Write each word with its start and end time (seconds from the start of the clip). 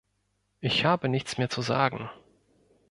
Ich 0.61 0.83
habe 0.83 1.09
nichts 1.09 1.37
mehr 1.37 1.51
zu 1.51 1.61
sagen. 1.61 2.09